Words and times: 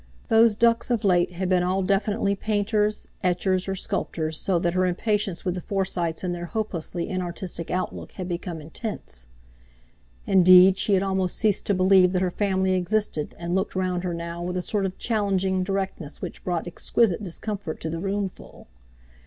Those 0.29 0.55
ducks 0.55 0.89
of 0.89 1.03
late 1.03 1.33
had 1.33 1.47
been 1.47 1.61
all 1.61 1.83
definitely 1.83 2.33
painters, 2.33 3.07
etchers, 3.23 3.67
or 3.67 3.75
sculptors, 3.75 4.39
so 4.39 4.57
that 4.57 4.73
her 4.73 4.87
impatience 4.87 5.45
with 5.45 5.53
the 5.53 5.61
Forsytes 5.61 6.23
and 6.23 6.33
their 6.33 6.47
hopelessly 6.47 7.07
inartistic 7.09 7.69
outlook 7.69 8.13
had 8.13 8.27
become 8.27 8.59
intense. 8.59 9.27
Indeed, 10.25 10.79
she 10.79 10.95
had 10.95 11.03
almost 11.03 11.35
ceased 11.37 11.67
to 11.67 11.75
believe 11.75 12.13
that 12.13 12.21
her 12.23 12.31
family 12.31 12.73
existed, 12.73 13.35
and 13.37 13.53
looked 13.53 13.75
round 13.75 14.03
her 14.03 14.15
now 14.15 14.41
with 14.41 14.57
a 14.57 14.63
sort 14.63 14.87
of 14.87 14.97
challenging 14.97 15.63
directness 15.63 16.19
which 16.19 16.43
brought 16.43 16.65
exquisite 16.65 17.21
discomfort 17.21 17.79
to 17.81 17.89
the 17.91 17.99
roomful. 17.99 18.69